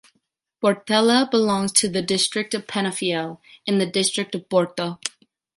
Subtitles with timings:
[0.63, 4.99] Portela belongs to the district of Penafiel in the district of Porto.